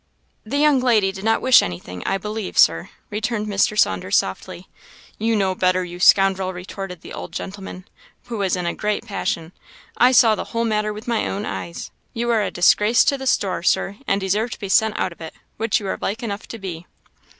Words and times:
"The 0.43 0.57
young 0.57 0.79
lady 0.79 1.11
did 1.11 1.23
not 1.23 1.43
wish 1.43 1.61
anything, 1.61 2.01
I 2.07 2.17
believe, 2.17 2.57
Sir," 2.57 2.89
returned 3.11 3.45
Mr. 3.45 3.77
Saunders, 3.77 4.17
softly. 4.17 4.67
"You 5.19 5.35
know 5.35 5.53
better, 5.53 5.85
you 5.85 5.99
scoundrel!" 5.99 6.53
retorted 6.53 7.01
the 7.01 7.13
old 7.13 7.31
gentleman, 7.33 7.85
who 8.23 8.39
was 8.39 8.55
in 8.55 8.65
a 8.65 8.73
great 8.73 9.05
passion; 9.05 9.51
"I 9.97 10.11
saw 10.11 10.33
the 10.33 10.45
whole 10.55 10.65
matter 10.65 10.91
with 10.91 11.07
my 11.07 11.27
own 11.27 11.45
eyes. 11.45 11.91
You 12.15 12.31
are 12.31 12.41
a 12.41 12.49
disgrace 12.49 13.03
to 13.03 13.17
the 13.19 13.27
store, 13.27 13.61
Sir, 13.61 13.97
and 14.07 14.19
deserve 14.19 14.49
to 14.53 14.59
be 14.59 14.69
sent 14.69 14.97
out 14.97 15.11
of 15.11 15.21
it, 15.21 15.35
which 15.57 15.79
you 15.79 15.85
are 15.85 15.99
like 16.01 16.23
enough 16.23 16.47
to 16.47 16.57
be." 16.57 16.87